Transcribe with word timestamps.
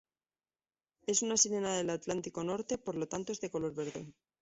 Es 1.05 1.21
una 1.21 1.37
sirena 1.37 1.77
del 1.77 1.91
Atlántico 1.91 2.43
Norte, 2.43 2.79
por 2.79 2.95
lo 2.95 3.07
tanto 3.07 3.33
es 3.33 3.39
de 3.39 3.51
color 3.51 3.75
verde. 3.75 4.11